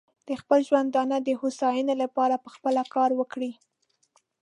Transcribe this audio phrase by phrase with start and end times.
[0.27, 3.51] د خپل ژوندانه د هوساینې لپاره پخپله کار وکړي.